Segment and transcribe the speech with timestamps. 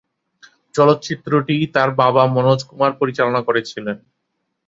[0.75, 3.97] চলচ্চিত্রটি তার বাবা মনোজ কুমার পরিচালনা করেছিলেন।